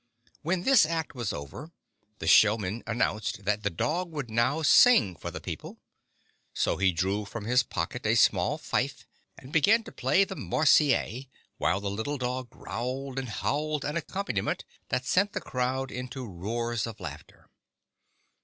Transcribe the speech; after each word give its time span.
When 0.41 0.63
this 0.63 0.83
act 0.87 1.13
was 1.13 1.31
over, 1.31 1.69
the 2.17 2.25
showman 2.25 2.81
announced 2.87 3.45
that 3.45 3.61
the 3.61 3.69
dog 3.69 4.11
would 4.11 4.31
now 4.31 4.63
sing 4.63 5.15
for 5.15 5.29
the 5.29 5.39
people; 5.39 5.77
so 6.55 6.77
he 6.77 6.91
drew 6.91 7.23
from 7.23 7.45
his 7.45 7.61
pocket 7.61 8.03
a 8.07 8.15
small 8.15 8.57
fife 8.57 9.05
and 9.37 9.53
began 9.53 9.83
to 9.83 9.91
play 9.91 10.23
the 10.23 10.35
"Marseillaise," 10.35 11.27
while 11.57 11.79
the 11.79 11.91
little 11.91 12.17
dog 12.17 12.49
growled 12.49 13.19
and 13.19 13.29
howled 13.29 13.85
an 13.85 13.95
accompaniment 13.95 14.65
that 14.89 15.05
sent 15.05 15.33
the 15.33 15.39
crowd 15.39 15.91
into 15.91 16.25
roars 16.25 16.87
of 16.87 16.99
laughter. 16.99 17.51